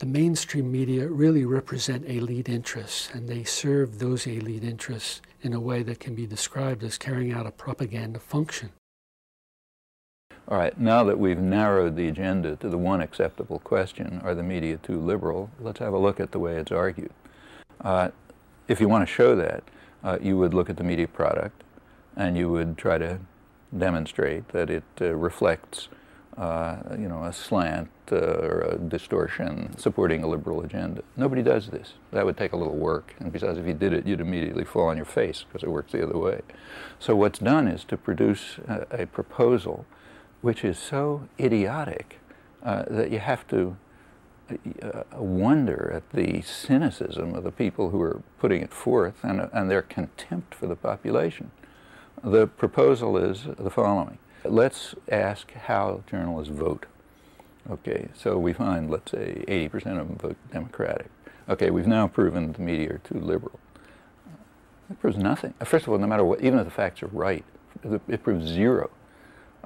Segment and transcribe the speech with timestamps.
[0.00, 5.60] the mainstream media really represent elite interests, and they serve those elite interests in a
[5.60, 8.70] way that can be described as carrying out a propaganda function.
[10.46, 14.42] All right, now that we've narrowed the agenda to the one acceptable question, are the
[14.42, 15.50] media too liberal?
[15.58, 17.12] Let's have a look at the way it's argued.
[17.80, 18.10] Uh,
[18.68, 19.64] if you want to show that,
[20.02, 21.62] uh, you would look at the media product
[22.16, 23.20] and you would try to
[23.76, 25.88] demonstrate that it uh, reflects
[26.36, 31.02] uh, you know, a slant uh, or a distortion supporting a liberal agenda.
[31.16, 31.94] Nobody does this.
[32.10, 33.14] That would take a little work.
[33.20, 35.92] And besides, if you did it, you'd immediately fall on your face because it works
[35.92, 36.40] the other way.
[36.98, 39.86] So what's done is to produce a, a proposal
[40.40, 42.18] which is so idiotic
[42.62, 43.76] uh, that you have to
[44.82, 49.70] uh, wonder at the cynicism of the people who are putting it forth and, and
[49.70, 51.50] their contempt for the population.
[52.22, 54.18] The proposal is the following.
[54.44, 56.86] Let's ask how journalists vote.
[57.70, 61.06] Okay, so we find, let's say, 80% of them vote Democratic.
[61.48, 63.58] Okay, we've now proven the media are too liberal.
[64.90, 65.54] It proves nothing.
[65.64, 67.44] First of all, no matter what, even if the facts are right,
[68.06, 68.90] it proves zero.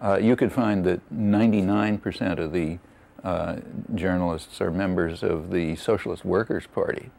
[0.01, 2.79] Uh, you could find that 99% of the
[3.25, 3.57] uh,
[3.97, 7.11] journalists are members of the Socialist Workers' Party,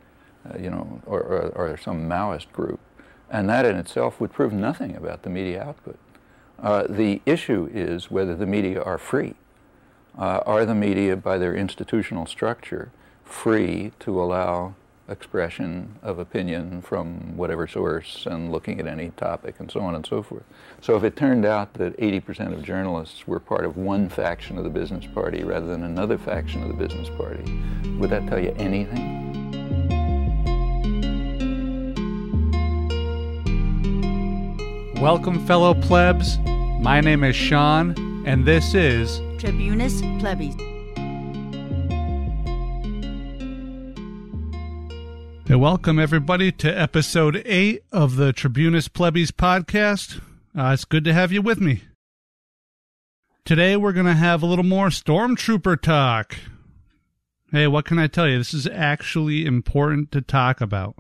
[0.50, 2.80] uh, you know, or, or, or, some Maoist group.
[3.30, 6.00] And that in itself would prove nothing about the media output.
[6.62, 9.36] Uh, the issue is whether the media are free.
[10.18, 12.92] Uh, are the media, by their institutional structure,
[13.24, 14.76] free to allow
[15.08, 20.06] expression of opinion from whatever source and looking at any topic and so on and
[20.06, 20.44] so forth.
[20.82, 24.64] So if it turned out that 80% of journalists were part of one faction of
[24.64, 27.60] the business party rather than another faction of the business party,
[27.98, 29.59] would that tell you anything?
[35.00, 36.38] Welcome, fellow plebs.
[36.40, 37.96] My name is Sean,
[38.28, 40.60] and this is Tribunus Plebis.
[45.48, 50.20] Hey, welcome everybody to episode 8 of the Tribunus Plebis podcast.
[50.54, 51.84] Uh, it's good to have you with me.
[53.46, 56.36] Today we're going to have a little more Stormtrooper talk.
[57.54, 58.38] Hey, what can I tell you?
[58.38, 60.96] This is actually important to talk about.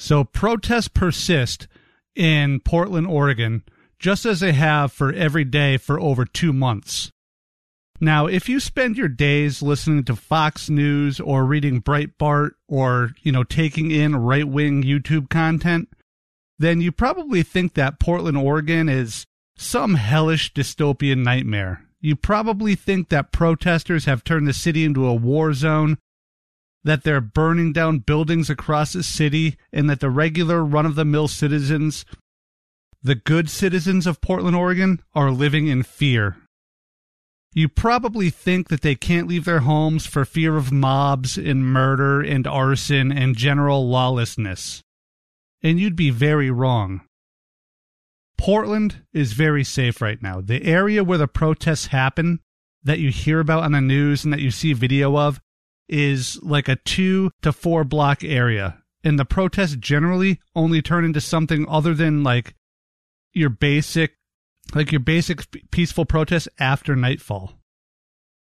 [0.00, 1.68] So, protests persist
[2.16, 3.64] in Portland, Oregon,
[3.98, 7.12] just as they have for every day for over two months.
[8.00, 13.30] Now, if you spend your days listening to Fox News or reading Breitbart or, you
[13.30, 15.90] know, taking in right wing YouTube content,
[16.58, 21.84] then you probably think that Portland, Oregon is some hellish dystopian nightmare.
[22.00, 25.98] You probably think that protesters have turned the city into a war zone,
[26.84, 31.04] that they're burning down buildings across the city, and that the regular run of the
[31.04, 32.04] mill citizens,
[33.02, 36.36] the good citizens of Portland, Oregon, are living in fear.
[37.52, 42.20] You probably think that they can't leave their homes for fear of mobs and murder
[42.20, 44.82] and arson and general lawlessness.
[45.62, 47.02] And you'd be very wrong.
[48.38, 50.40] Portland is very safe right now.
[50.40, 52.40] The area where the protests happen,
[52.82, 55.40] that you hear about on the news and that you see video of,
[55.90, 58.78] is like a two to four block area.
[59.02, 62.54] And the protests generally only turn into something other than like
[63.32, 64.16] your basic
[64.74, 67.54] like your basic peaceful protest after nightfall.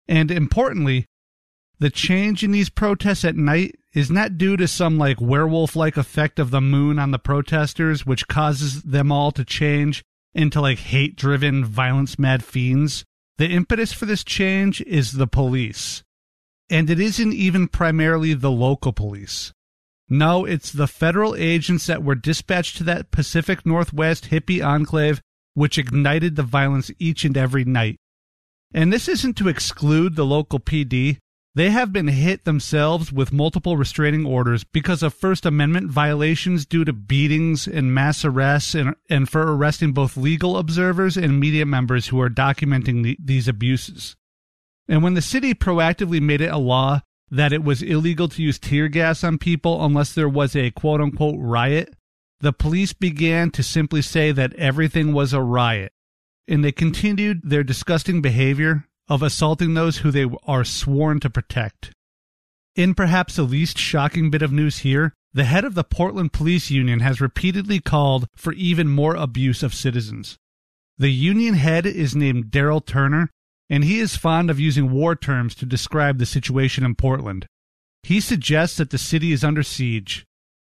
[0.07, 1.05] And importantly,
[1.79, 5.97] the change in these protests at night is not due to some like werewolf like
[5.97, 10.03] effect of the moon on the protesters, which causes them all to change
[10.33, 13.03] into like hate driven, violence mad fiends.
[13.37, 16.03] The impetus for this change is the police.
[16.71, 19.53] And it isn't even primarily the local police.
[20.09, 25.21] No, it's the federal agents that were dispatched to that Pacific Northwest hippie enclave
[25.53, 27.97] which ignited the violence each and every night.
[28.73, 31.17] And this isn't to exclude the local PD.
[31.53, 36.85] They have been hit themselves with multiple restraining orders because of First Amendment violations due
[36.85, 42.07] to beatings and mass arrests and, and for arresting both legal observers and media members
[42.07, 44.15] who are documenting the, these abuses.
[44.91, 46.99] And when the city proactively made it a law
[47.29, 50.99] that it was illegal to use tear gas on people unless there was a quote
[50.99, 51.95] unquote riot,
[52.41, 55.93] the police began to simply say that everything was a riot,
[56.45, 61.93] and they continued their disgusting behavior of assaulting those who they are sworn to protect.
[62.75, 66.69] In perhaps the least shocking bit of news here, the head of the Portland Police
[66.69, 70.37] Union has repeatedly called for even more abuse of citizens.
[70.97, 73.29] The union head is named Daryl Turner,
[73.71, 77.47] and he is fond of using war terms to describe the situation in Portland.
[78.03, 80.25] He suggests that the city is under siege,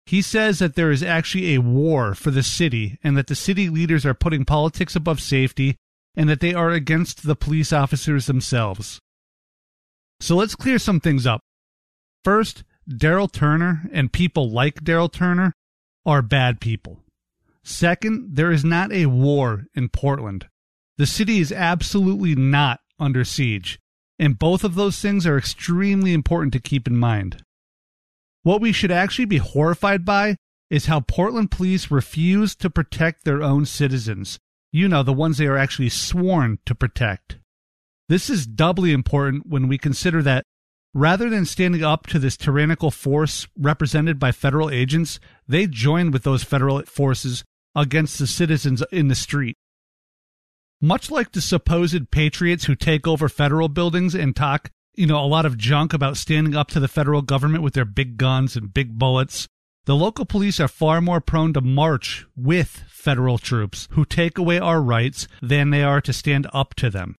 [0.09, 3.69] he says that there is actually a war for the city and that the city
[3.69, 5.75] leaders are putting politics above safety
[6.15, 8.99] and that they are against the police officers themselves.
[10.19, 11.41] So let's clear some things up.
[12.23, 15.53] First, Daryl Turner and people like Daryl Turner
[16.07, 17.03] are bad people.
[17.63, 20.47] Second, there is not a war in Portland.
[20.97, 23.79] The city is absolutely not under siege,
[24.17, 27.43] and both of those things are extremely important to keep in mind.
[28.43, 30.35] What we should actually be horrified by
[30.69, 34.39] is how Portland police refuse to protect their own citizens.
[34.71, 37.39] You know, the ones they are actually sworn to protect.
[38.07, 40.45] This is doubly important when we consider that
[40.93, 46.23] rather than standing up to this tyrannical force represented by federal agents, they join with
[46.23, 47.43] those federal forces
[47.75, 49.55] against the citizens in the street.
[50.81, 55.27] Much like the supposed patriots who take over federal buildings and talk, you know, a
[55.27, 58.73] lot of junk about standing up to the federal government with their big guns and
[58.73, 59.47] big bullets,
[59.85, 64.57] the local police are far more prone to march with federal troops who take away
[64.57, 67.15] our rights than they are to stand up to them.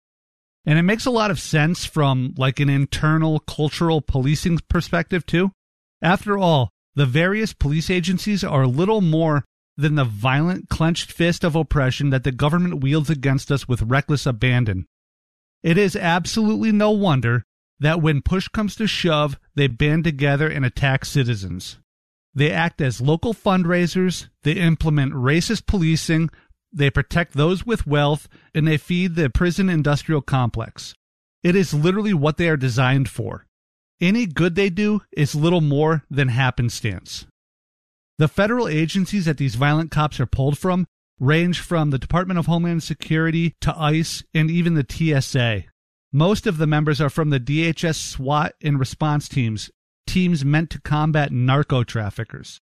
[0.65, 5.53] And it makes a lot of sense from like an internal cultural policing perspective too.
[6.01, 9.45] After all, the various police agencies are a little more
[9.77, 14.27] than the violent clenched fist of oppression that the government wields against us with reckless
[14.27, 14.87] abandon.
[15.63, 17.45] It is absolutely no wonder
[17.79, 21.79] that when push comes to shove, they band together and attack citizens.
[22.35, 26.31] They act as local fundraisers, they implement racist policing,
[26.73, 30.95] they protect those with wealth, and they feed the prison industrial complex.
[31.43, 33.47] It is literally what they are designed for.
[34.01, 37.27] Any good they do is little more than happenstance.
[38.21, 40.87] The federal agencies that these violent cops are pulled from
[41.19, 45.65] range from the Department of Homeland Security to ICE and even the TSA.
[46.13, 49.71] Most of the members are from the DHS SWAT and response teams,
[50.07, 52.61] teams meant to combat narco traffickers.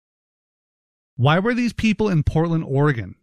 [1.15, 3.15] Why were these people in Portland, Oregon?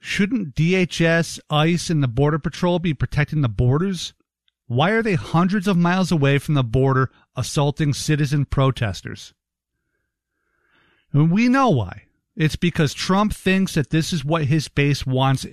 [0.00, 4.12] Shouldn't DHS, ICE, and the Border Patrol be protecting the borders?
[4.66, 9.34] Why are they hundreds of miles away from the border assaulting citizen protesters?
[11.12, 12.02] And we know why.
[12.36, 15.46] It's because Trump thinks that this is what his base wants.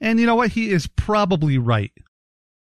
[0.00, 0.52] And you know what?
[0.52, 1.92] He is probably right.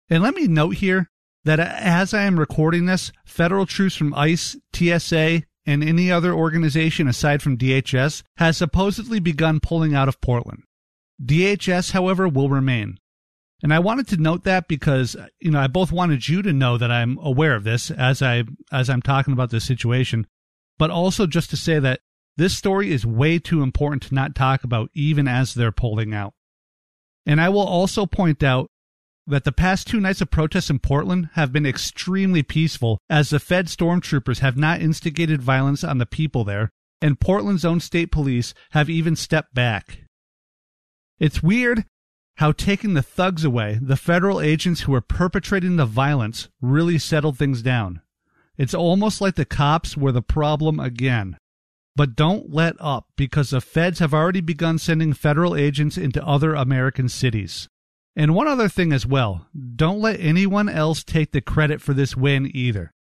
[0.10, 1.10] And let me note here
[1.44, 7.08] that as I am recording this, federal troops from ICE, TSA, and any other organization
[7.08, 10.64] aside from DHS has supposedly begun pulling out of Portland.
[11.24, 12.98] DHS, however, will remain.
[13.62, 16.78] And I wanted to note that because you know I both wanted you to know
[16.78, 20.28] that I'm aware of this as I as I'm talking about this situation,
[20.78, 22.00] but also just to say that
[22.40, 26.34] this story is way too important to not talk about even as they're pulling out.
[27.26, 28.70] And I will also point out
[29.28, 33.40] that the past two nights of protests in Portland have been extremely peaceful as the
[33.40, 36.70] Fed stormtroopers have not instigated violence on the people there,
[37.02, 40.06] and Portland's own state police have even stepped back.
[41.20, 41.84] It's weird
[42.38, 47.38] how taking the thugs away, the federal agents who were perpetrating the violence, really settled
[47.38, 48.02] things down.
[48.58, 51.38] It's almost like the cops were the problem again.
[52.00, 56.54] But don't let up because the feds have already begun sending federal agents into other
[56.54, 57.68] American cities.
[58.16, 62.16] And one other thing as well don't let anyone else take the credit for this
[62.16, 62.94] win either.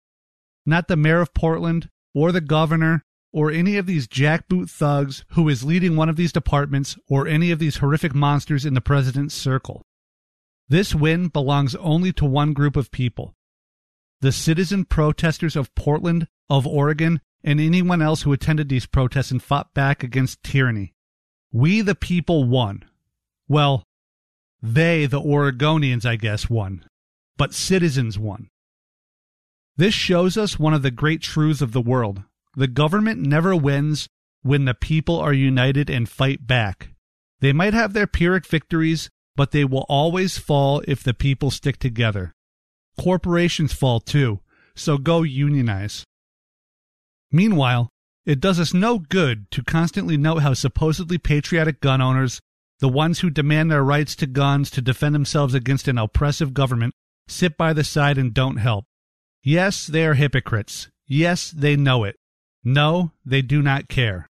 [0.65, 5.47] Not the mayor of Portland, or the governor, or any of these jackboot thugs who
[5.47, 9.33] is leading one of these departments, or any of these horrific monsters in the president's
[9.33, 9.81] circle.
[10.67, 13.33] This win belongs only to one group of people
[14.19, 19.41] the citizen protesters of Portland, of Oregon, and anyone else who attended these protests and
[19.41, 20.93] fought back against tyranny.
[21.51, 22.85] We, the people, won.
[23.47, 23.83] Well,
[24.61, 26.85] they, the Oregonians, I guess, won.
[27.37, 28.49] But citizens won.
[29.77, 32.23] This shows us one of the great truths of the world.
[32.55, 34.09] The government never wins
[34.41, 36.89] when the people are united and fight back.
[37.39, 41.79] They might have their Pyrrhic victories, but they will always fall if the people stick
[41.79, 42.33] together.
[42.99, 44.41] Corporations fall too,
[44.75, 46.03] so go unionize.
[47.31, 47.89] Meanwhile,
[48.25, 52.39] it does us no good to constantly note how supposedly patriotic gun owners,
[52.79, 56.93] the ones who demand their rights to guns to defend themselves against an oppressive government,
[57.27, 58.85] sit by the side and don't help.
[59.43, 60.89] Yes, they are hypocrites.
[61.07, 62.17] Yes, they know it.
[62.63, 64.27] No, they do not care.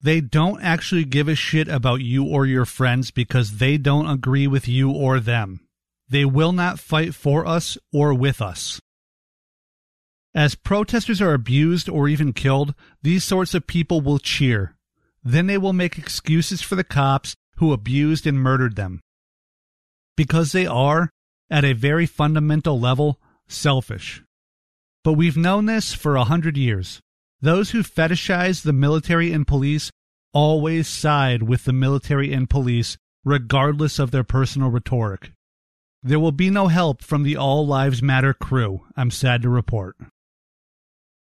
[0.00, 4.46] They don't actually give a shit about you or your friends because they don't agree
[4.46, 5.60] with you or them.
[6.08, 8.80] They will not fight for us or with us.
[10.34, 14.74] As protesters are abused or even killed, these sorts of people will cheer.
[15.22, 19.00] Then they will make excuses for the cops who abused and murdered them.
[20.16, 21.10] Because they are,
[21.50, 24.22] at a very fundamental level, selfish.
[25.04, 27.00] But we've known this for a hundred years.
[27.40, 29.90] Those who fetishize the military and police
[30.32, 35.32] always side with the military and police, regardless of their personal rhetoric.
[36.02, 39.96] there will be no help from the All Lives Matter crew, I'm sad to report.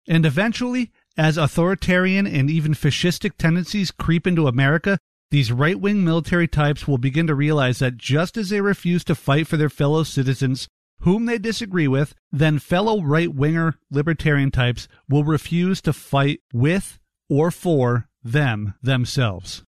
[0.08, 5.00] And eventually, as authoritarian and even fascistic tendencies creep into America,
[5.32, 9.16] these right wing military types will begin to realize that just as they refuse to
[9.16, 10.68] fight for their fellow citizens
[11.00, 17.00] whom they disagree with, then fellow right winger libertarian types will refuse to fight with
[17.30, 19.64] or for them themselves.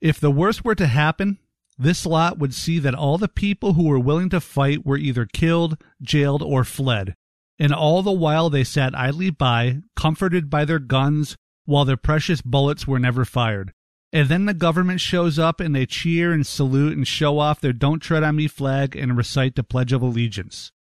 [0.00, 1.38] If the worst were to happen,
[1.76, 5.26] this lot would see that all the people who were willing to fight were either
[5.26, 7.14] killed, jailed, or fled,
[7.58, 12.40] and all the while they sat idly by, comforted by their guns, while their precious
[12.40, 13.72] bullets were never fired.
[14.12, 17.74] And then the government shows up and they cheer and salute and show off their
[17.74, 20.72] Don't Tread on Me flag and recite the Pledge of Allegiance.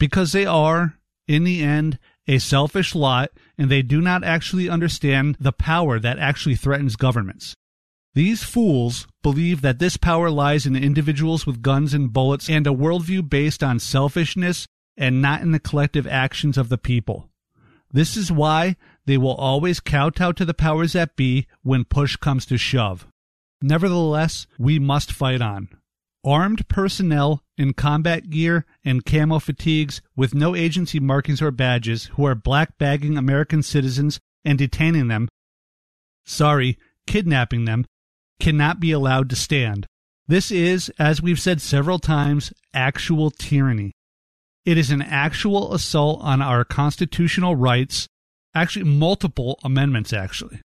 [0.00, 0.94] Because they are,
[1.28, 6.18] in the end, a selfish lot and they do not actually understand the power that
[6.18, 7.54] actually threatens governments.
[8.14, 12.70] These fools believe that this power lies in individuals with guns and bullets and a
[12.70, 14.66] worldview based on selfishness
[14.98, 17.30] and not in the collective actions of the people.
[17.90, 18.76] This is why
[19.06, 23.06] they will always kowtow to the powers that be when push comes to shove.
[23.62, 25.68] Nevertheless, we must fight on.
[26.24, 32.26] Armed personnel in combat gear and camo fatigues with no agency markings or badges who
[32.26, 35.28] are black bagging American citizens and detaining them,
[36.26, 36.76] sorry,
[37.06, 37.86] kidnapping them,
[38.40, 39.86] cannot be allowed to stand.
[40.26, 43.92] This is, as we've said several times, actual tyranny.
[44.68, 48.06] It is an actual assault on our constitutional rights
[48.54, 50.60] actually multiple amendments actually.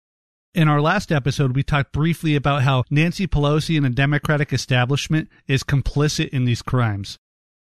[0.54, 5.28] In our last episode, we talked briefly about how Nancy Pelosi and the Democratic establishment
[5.50, 7.18] is complicit in these crimes.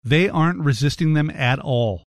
[0.04, 2.04] They aren't resisting them at all.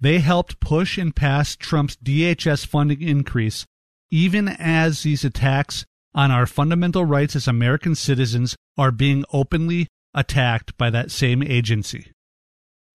[0.00, 3.64] They helped push and pass Trump's DHS funding increase,
[4.10, 5.84] even as these attacks
[6.16, 12.10] on our fundamental rights as American citizens are being openly attacked by that same agency.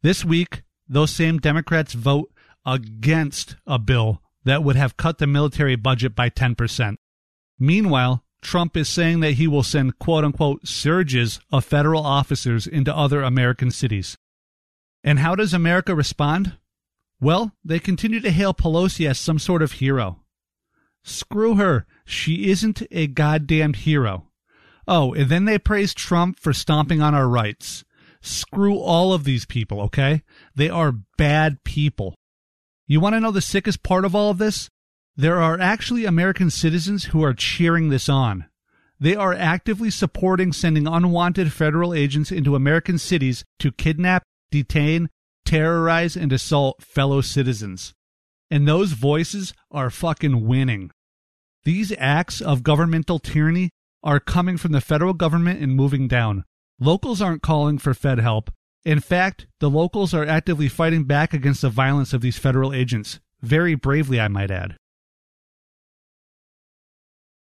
[0.03, 2.31] This week, those same Democrats vote
[2.65, 6.95] against a bill that would have cut the military budget by 10%.
[7.59, 12.95] Meanwhile, Trump is saying that he will send quote unquote surges of federal officers into
[12.95, 14.17] other American cities.
[15.03, 16.57] And how does America respond?
[17.19, 20.23] Well, they continue to hail Pelosi as some sort of hero.
[21.03, 21.85] Screw her.
[22.03, 24.27] She isn't a goddamned hero.
[24.87, 27.83] Oh, and then they praise Trump for stomping on our rights.
[28.21, 30.21] Screw all of these people, okay?
[30.55, 32.15] They are bad people.
[32.87, 34.69] You want to know the sickest part of all of this?
[35.15, 38.45] There are actually American citizens who are cheering this on.
[38.99, 45.09] They are actively supporting sending unwanted federal agents into American cities to kidnap, detain,
[45.43, 47.93] terrorize, and assault fellow citizens.
[48.51, 50.91] And those voices are fucking winning.
[51.63, 53.71] These acts of governmental tyranny
[54.03, 56.43] are coming from the federal government and moving down.
[56.83, 58.51] Locals aren't calling for Fed help.
[58.83, 63.19] In fact, the locals are actively fighting back against the violence of these federal agents.
[63.39, 64.75] Very bravely, I might add.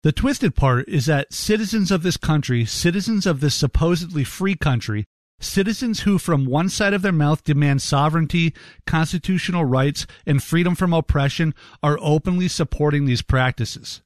[0.04, 5.04] The twisted part is that citizens of this country, citizens of this supposedly free country,
[5.42, 8.54] citizens who from one side of their mouth demand sovereignty,
[8.88, 14.02] constitutional rights, and freedom from oppression, are openly supporting these practices.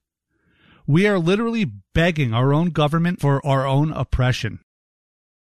[0.88, 4.62] We are literally begging our own government for our own oppression.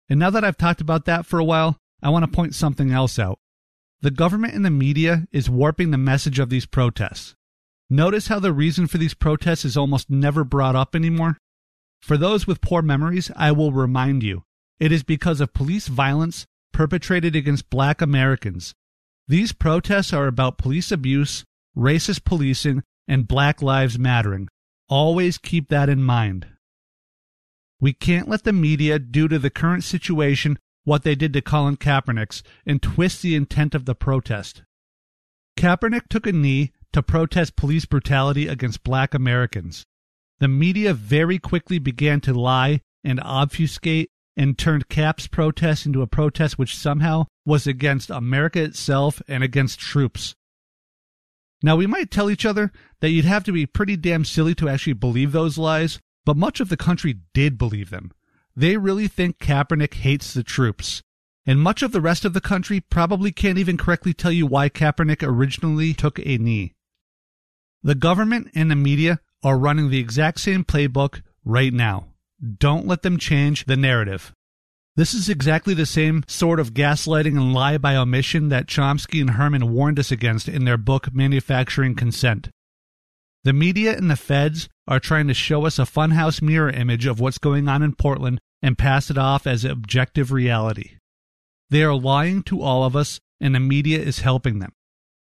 [0.10, 2.92] And now that I've talked about that for a while, I want to point something
[2.92, 3.40] else out.
[4.02, 7.36] The government and the media is warping the message of these protests.
[7.90, 11.38] Notice how the reason for these protests is almost never brought up anymore?
[12.02, 14.44] For those with poor memories, I will remind you
[14.80, 18.74] it is because of police violence perpetrated against black Americans.
[19.28, 21.46] These protests are about police abuse,
[21.76, 24.50] racist policing, and Black Lives Mattering.
[24.90, 26.48] Always keep that in mind.
[27.80, 31.78] We can't let the media do to the current situation what they did to Colin
[31.78, 34.64] Kaepernick's and twist the intent of the protest.
[35.58, 39.86] Kaepernick took a knee to protest police brutality against black Americans.
[40.40, 46.08] The media very quickly began to lie and obfuscate and turned Cap's protest into a
[46.08, 50.36] protest which somehow was against America itself and against troops.
[51.64, 54.70] Now, we might tell each other that you'd have to be pretty damn silly to
[54.70, 58.12] actually believe those lies, but much of the country did believe them.
[58.56, 61.02] They really think Kaepernick hates the troops.
[61.46, 64.68] And much of the rest of the country probably can't even correctly tell you why
[64.68, 66.74] Kaepernick originally took a knee.
[67.84, 72.08] The government and the media are running the exact same playbook right now.
[72.58, 74.34] Don't let them change the narrative.
[74.96, 79.32] This is exactly the same sort of gaslighting and lie by omission that Chomsky and
[79.32, 82.50] Herman warned us against in their book Manufacturing Consent.
[83.46, 87.20] The media and the feds are trying to show us a funhouse mirror image of
[87.20, 90.98] what's going on in Portland and pass it off as objective reality.
[91.70, 94.74] They are lying to all of us, and the media is helping them.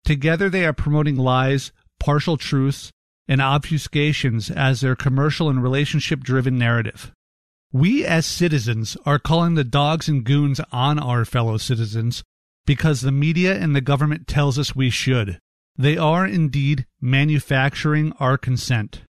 [0.04, 2.90] Together, they are promoting lies, partial truths,
[3.26, 7.12] and obfuscations as their commercial and relationship driven narrative.
[7.72, 12.22] We as citizens are calling the dogs and goons on our fellow citizens
[12.66, 15.38] because the media and the government tells us we should.
[15.76, 19.02] They are indeed manufacturing our consent.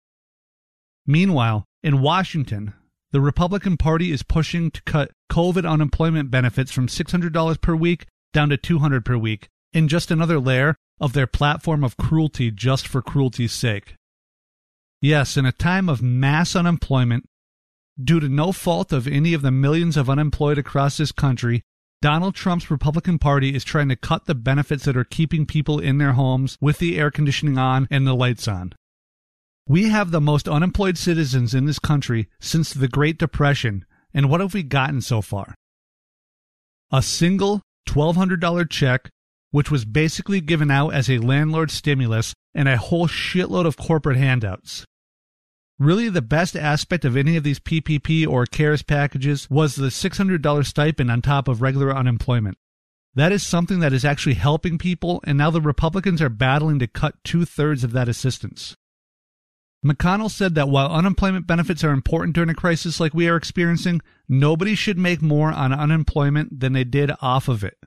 [1.05, 2.73] Meanwhile, in Washington,
[3.11, 8.49] the Republican Party is pushing to cut COVID unemployment benefits from $600 per week down
[8.49, 13.01] to $200 per week in just another layer of their platform of cruelty just for
[13.01, 13.95] cruelty's sake.
[15.01, 17.25] Yes, in a time of mass unemployment,
[18.01, 21.63] due to no fault of any of the millions of unemployed across this country,
[22.01, 25.99] Donald Trump's Republican Party is trying to cut the benefits that are keeping people in
[25.99, 28.73] their homes with the air conditioning on and the lights on.
[29.67, 34.41] We have the most unemployed citizens in this country since the Great Depression, and what
[34.41, 35.53] have we gotten so far?
[36.91, 39.07] A single $1,200 check,
[39.51, 44.17] which was basically given out as a landlord stimulus, and a whole shitload of corporate
[44.17, 44.85] handouts.
[45.81, 50.63] Really, the best aspect of any of these PPP or CARES packages was the $600
[50.63, 52.59] stipend on top of regular unemployment.
[53.15, 56.87] That is something that is actually helping people, and now the Republicans are battling to
[56.87, 58.77] cut two thirds of that assistance.
[59.83, 64.01] McConnell said that while unemployment benefits are important during a crisis like we are experiencing,
[64.29, 67.79] nobody should make more on unemployment than they did off of it.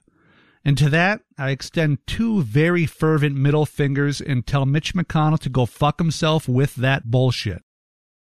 [0.65, 5.49] And to that, I extend two very fervent middle fingers and tell Mitch McConnell to
[5.49, 7.63] go fuck himself with that bullshit.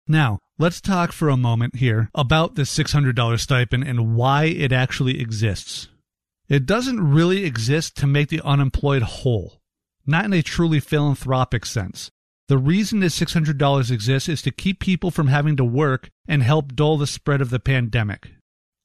[0.07, 5.19] Now, let's talk for a moment here about this $600 stipend and why it actually
[5.19, 5.89] exists.
[6.47, 9.59] It doesn't really exist to make the unemployed whole,
[10.05, 12.09] not in a truly philanthropic sense.
[12.47, 16.73] The reason this $600 exists is to keep people from having to work and help
[16.73, 18.29] dull the spread of the pandemic.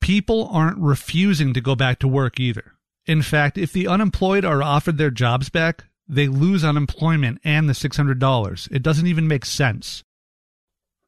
[0.01, 2.73] People aren't refusing to go back to work either.
[3.07, 7.73] In fact, if the unemployed are offered their jobs back, they lose unemployment and the
[7.73, 8.73] $600.
[8.73, 10.03] It doesn't even make sense.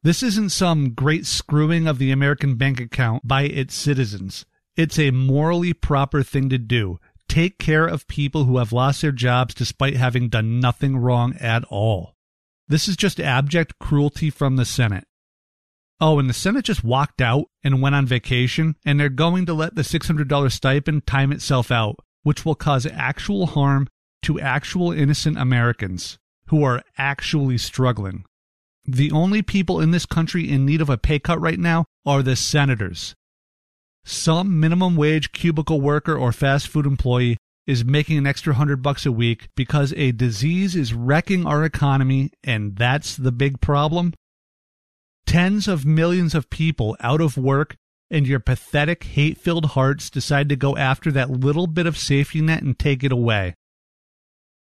[0.05, 4.45] This isn't some great screwing of the American bank account by its citizens.
[4.77, 7.01] It's a morally proper thing to do.
[7.27, 11.65] Take care of people who have lost their jobs despite having done nothing wrong at
[11.71, 12.17] all.
[12.69, 15.07] This is just abject cruelty from the Senate.
[15.99, 19.55] Oh, and the Senate just walked out and went on vacation, and they're going to
[19.55, 23.89] let the $600 stipend time itself out, which will cause actual harm
[24.21, 28.27] to actual innocent Americans who are actually struggling.
[28.87, 32.23] The only people in this country in need of a pay cut right now are
[32.23, 33.15] the senators.
[34.05, 39.07] Some minimum wage cubicle worker or fast food employee is making an extra hundred bucks
[39.07, 44.13] a week because a disease is wrecking our economy, and that's the big problem.
[45.27, 47.77] Tens of millions of people out of work,
[48.11, 52.43] and your pathetic, hate filled hearts decide to go after that little bit of safety
[52.43, 53.55] net and take it away.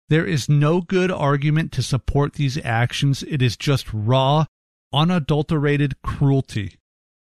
[0.10, 3.24] There is no good argument to support these actions.
[3.24, 4.46] It is just raw,
[4.94, 6.78] unadulterated cruelty.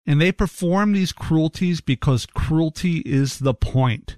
[0.05, 4.15] And they perform these cruelties because cruelty is the point.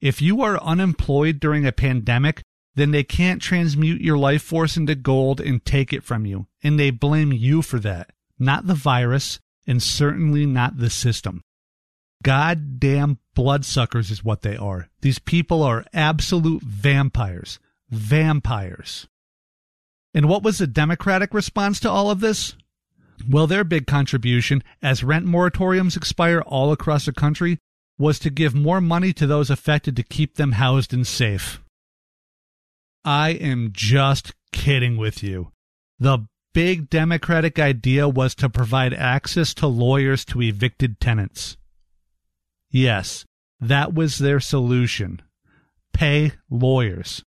[0.00, 2.42] If you are unemployed during a pandemic,
[2.76, 6.46] then they can't transmute your life force into gold and take it from you.
[6.62, 11.42] And they blame you for that, not the virus, and certainly not the system.
[12.22, 14.88] Goddamn bloodsuckers is what they are.
[15.00, 17.58] These people are absolute vampires
[17.90, 19.06] vampires.
[20.14, 22.54] And what was the Democratic response to all of this?
[23.28, 27.58] Well, their big contribution, as rent moratoriums expire all across the country,
[27.98, 31.60] was to give more money to those affected to keep them housed and safe.
[33.04, 35.52] I am just kidding with you.
[35.98, 41.56] The big Democratic idea was to provide access to lawyers to evicted tenants.
[42.70, 43.24] Yes,
[43.60, 45.20] that was their solution.
[45.92, 47.22] Pay lawyers.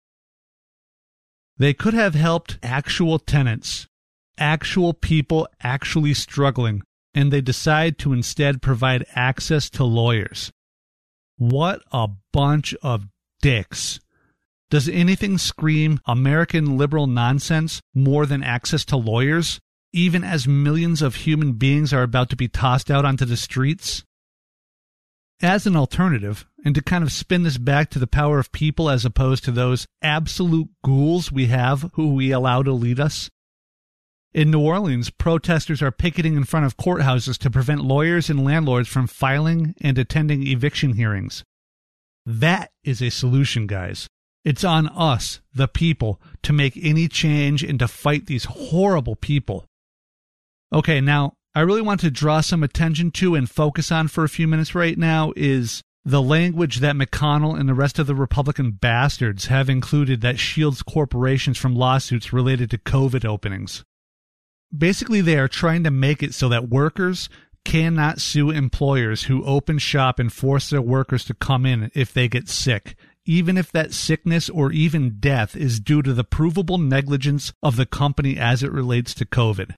[1.62, 3.86] They could have helped actual tenants,
[4.36, 6.82] actual people actually struggling,
[7.14, 10.50] and they decide to instead provide access to lawyers.
[11.36, 13.06] What a bunch of
[13.42, 14.00] dicks.
[14.72, 19.60] Does anything scream American liberal nonsense more than access to lawyers,
[19.92, 24.02] even as millions of human beings are about to be tossed out onto the streets?
[25.42, 28.88] As an alternative, and to kind of spin this back to the power of people
[28.88, 33.28] as opposed to those absolute ghouls we have who we allow to lead us.
[34.32, 38.88] In New Orleans, protesters are picketing in front of courthouses to prevent lawyers and landlords
[38.88, 41.42] from filing and attending eviction hearings.
[42.24, 44.08] That is a solution, guys.
[44.44, 49.66] It's on us, the people, to make any change and to fight these horrible people.
[50.72, 54.28] Okay, now, I really want to draw some attention to and focus on for a
[54.28, 58.70] few minutes right now is the language that McConnell and the rest of the Republican
[58.70, 63.84] bastards have included that shields corporations from lawsuits related to COVID openings.
[64.76, 67.28] Basically, they are trying to make it so that workers
[67.66, 72.28] cannot sue employers who open shop and force their workers to come in if they
[72.28, 77.52] get sick, even if that sickness or even death is due to the provable negligence
[77.62, 79.74] of the company as it relates to COVID.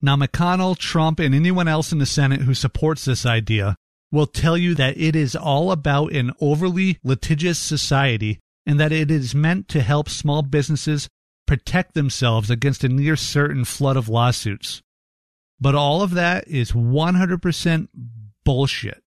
[0.00, 3.76] Now, McConnell, Trump, and anyone else in the Senate who supports this idea
[4.12, 9.10] will tell you that it is all about an overly litigious society and that it
[9.10, 11.08] is meant to help small businesses
[11.46, 14.82] protect themselves against a near certain flood of lawsuits.
[15.60, 17.88] But all of that is 100%
[18.44, 19.02] bullshit.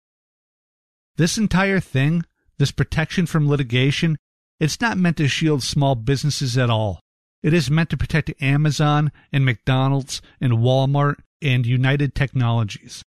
[1.16, 2.24] This entire thing,
[2.58, 4.16] this protection from litigation,
[4.58, 7.00] it's not meant to shield small businesses at all.
[7.42, 13.02] It is meant to protect Amazon and McDonald's and Walmart and United Technologies.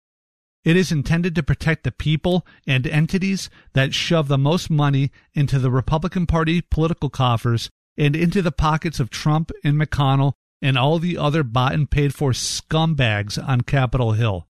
[0.64, 5.58] It is intended to protect the people and entities that shove the most money into
[5.58, 11.00] the Republican Party political coffers and into the pockets of Trump and McConnell and all
[11.00, 14.48] the other bought and paid for scumbags on Capitol Hill.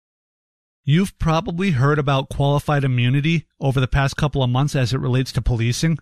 [0.85, 5.31] You've probably heard about qualified immunity over the past couple of months as it relates
[5.33, 5.99] to policing.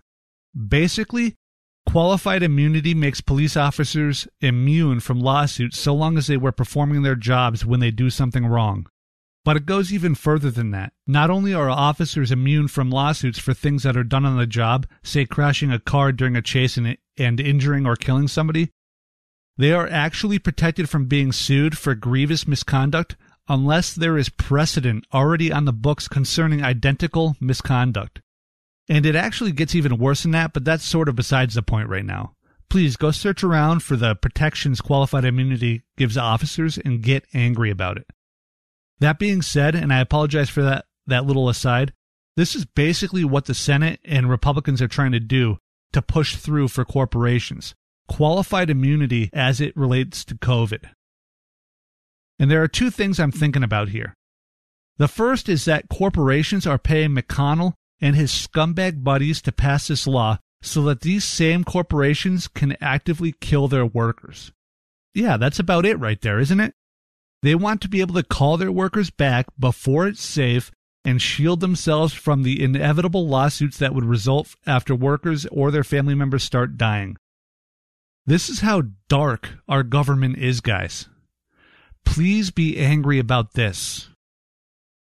[0.67, 1.37] Basically,
[1.87, 7.15] Qualified immunity makes police officers immune from lawsuits so long as they were performing their
[7.15, 8.87] jobs when they do something wrong.
[9.43, 10.93] But it goes even further than that.
[11.07, 14.85] Not only are officers immune from lawsuits for things that are done on the job,
[15.03, 18.69] say crashing a car during a chase and, and injuring or killing somebody,
[19.57, 23.15] they are actually protected from being sued for grievous misconduct
[23.47, 28.21] unless there is precedent already on the books concerning identical misconduct.
[28.91, 31.87] And it actually gets even worse than that, but that's sort of besides the point
[31.87, 32.33] right now.
[32.69, 37.95] Please go search around for the protections qualified immunity gives officers and get angry about
[37.95, 38.05] it.
[38.99, 41.93] That being said, and I apologize for that, that little aside,
[42.35, 45.59] this is basically what the Senate and Republicans are trying to do
[45.93, 47.73] to push through for corporations
[48.09, 50.89] qualified immunity as it relates to COVID.
[52.37, 54.15] And there are two things I'm thinking about here.
[54.97, 60.07] The first is that corporations are paying McConnell and his scumbag buddies to pass this
[60.07, 64.51] law so that these same corporations can actively kill their workers.
[65.13, 66.73] Yeah, that's about it right there, isn't it?
[67.41, 70.71] They want to be able to call their workers back before it's safe
[71.03, 76.13] and shield themselves from the inevitable lawsuits that would result after workers or their family
[76.13, 77.17] members start dying.
[78.25, 81.07] This is how dark our government is, guys.
[82.05, 84.09] Please be angry about this.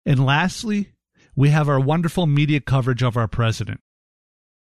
[0.04, 0.92] And lastly,
[1.38, 3.78] we have our wonderful media coverage of our president.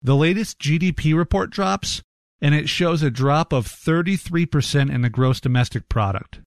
[0.02, 2.00] The latest GDP report drops,
[2.40, 6.40] and it shows a drop of 33% in the gross domestic product.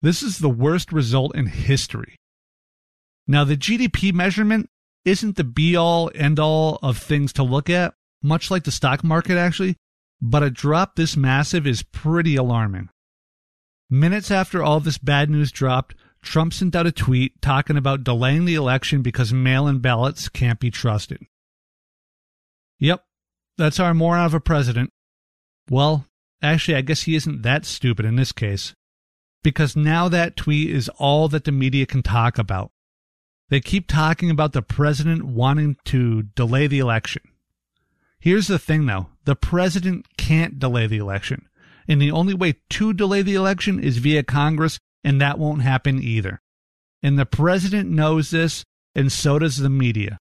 [0.00, 2.14] This is the worst result in history.
[3.26, 4.70] Now, the GDP measurement
[5.04, 9.02] isn't the be all end all of things to look at, much like the stock
[9.02, 9.74] market actually,
[10.20, 12.90] but a drop this massive is pretty alarming.
[13.90, 18.44] Minutes after all this bad news dropped, Trump sent out a tweet talking about delaying
[18.44, 21.20] the election because mail in ballots can't be trusted.
[22.78, 23.04] Yep,
[23.58, 24.92] that's our moron of a president.
[25.68, 26.06] Well,
[26.42, 28.74] actually, I guess he isn't that stupid in this case.
[29.42, 32.70] Because now that tweet is all that the media can talk about.
[33.48, 37.22] They keep talking about the president wanting to delay the election.
[38.20, 41.48] Here's the thing though the president can't delay the election.
[41.88, 46.02] And the only way to delay the election is via Congress and that won't happen
[46.02, 46.40] either.
[47.02, 50.18] And the president knows this, and so does the media.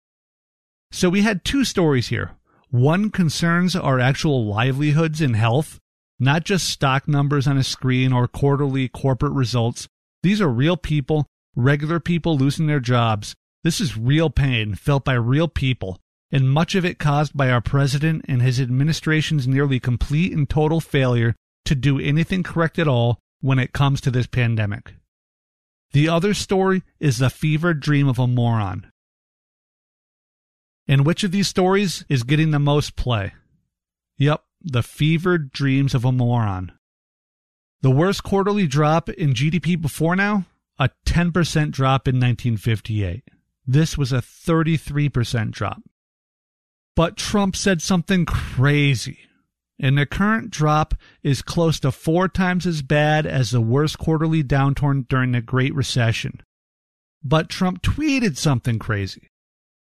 [0.91, 2.33] So we had two stories here.
[2.71, 5.79] One concerns our actual livelihoods and health,
[6.19, 9.89] not just stock numbers on a screen or quarterly corporate results.
[10.23, 13.35] These are real people, regular people losing their jobs.
[13.65, 15.99] This is real pain felt by real people,
[16.31, 20.81] and much of it caused by our president and his administration's nearly complete and total
[20.81, 24.95] failure to do anything correct at all when it comes to this pandemic.
[25.93, 28.91] The other story is the fevered dream of a moron.
[30.87, 33.35] And which of these stories is getting the most play?
[34.19, 36.73] Yep, the fevered dreams of a moron.
[37.81, 40.47] The worst quarterly drop in GDP before now?
[40.79, 41.33] A 10%
[41.71, 43.25] drop in 1958.
[43.67, 45.83] This was a 33% drop.
[46.97, 49.28] But Trump said something crazy
[49.81, 54.43] and the current drop is close to four times as bad as the worst quarterly
[54.43, 56.41] downturn during the Great Recession.
[57.23, 59.29] But Trump tweeted something crazy.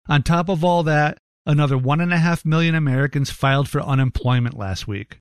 [0.08, 4.58] On top of all that, another one and a half million Americans filed for unemployment
[4.58, 5.20] last week.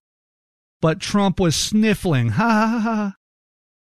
[0.81, 3.15] But Trump was sniffling, ha ha ha.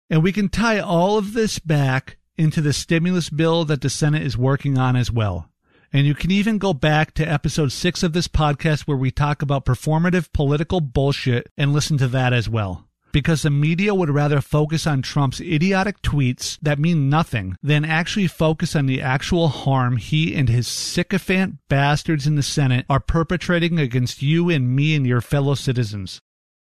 [0.09, 4.21] And we can tie all of this back into the stimulus bill that the Senate
[4.21, 5.49] is working on as well.
[5.95, 9.41] And you can even go back to episode six of this podcast where we talk
[9.41, 12.85] about performative political bullshit and listen to that as well.
[13.13, 18.27] Because the media would rather focus on Trump's idiotic tweets that mean nothing than actually
[18.27, 23.79] focus on the actual harm he and his sycophant bastards in the Senate are perpetrating
[23.79, 26.19] against you and me and your fellow citizens.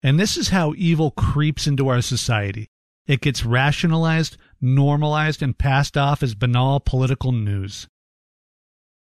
[0.04, 2.68] And this is how evil creeps into our society.
[3.08, 7.88] It gets rationalized, normalized, and passed off as banal political news.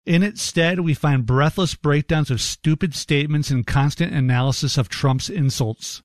[0.07, 5.31] In its stead, we find breathless breakdowns of stupid statements and constant analysis of Trump's
[5.31, 6.03] insults.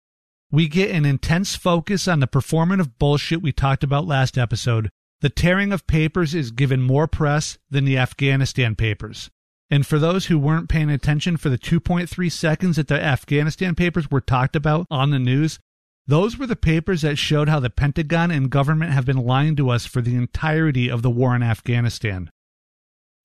[0.51, 4.89] We get an intense focus on the performative bullshit we talked about last episode.
[5.19, 9.29] The tearing of papers is given more press than the Afghanistan papers.
[9.69, 14.09] And for those who weren't paying attention for the 2.3 seconds that the Afghanistan papers
[14.09, 15.59] were talked about on the news,
[16.07, 19.69] those were the papers that showed how the Pentagon and government have been lying to
[19.69, 22.31] us for the entirety of the war in Afghanistan.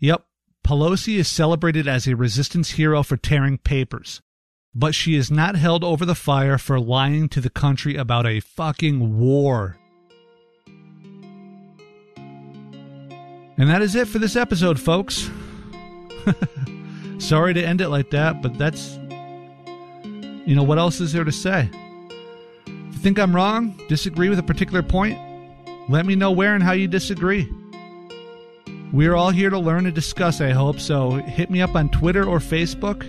[0.01, 0.27] Yep,
[0.65, 4.23] Pelosi is celebrated as a resistance hero for tearing papers,
[4.75, 8.41] but she is not held over the fire for lying to the country about a
[8.41, 9.77] fucking war.
[13.57, 15.31] And that is it for this episode, folks.
[17.19, 18.99] Sorry to end it like that, but that's.
[20.47, 21.71] You know, what else is there to say?
[22.67, 25.19] If you think I'm wrong, disagree with a particular point,
[25.89, 27.51] let me know where and how you disagree.
[28.95, 32.25] We're all here to learn and discuss, I hope, so hit me up on Twitter
[32.25, 33.03] or Facebook.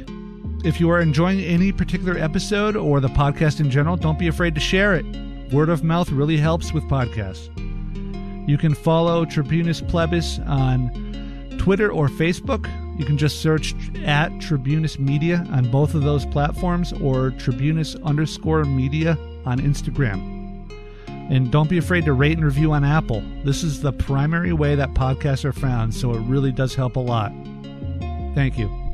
[0.65, 4.55] If you are enjoying any particular episode or the podcast in general, don't be afraid
[4.55, 5.05] to share it.
[5.53, 7.49] Word of mouth really helps with podcasts.
[8.49, 10.89] You can follow Tribunus Plebis on
[11.59, 12.65] Twitter or Facebook.
[12.97, 18.63] You can just search at Tribunus Media on both of those platforms or Tribunus underscore
[18.63, 20.34] media on Instagram.
[21.29, 23.23] And don't be afraid to rate and review on Apple.
[23.43, 26.99] This is the primary way that podcasts are found, so it really does help a
[26.99, 27.31] lot.
[28.35, 28.84] Thank you.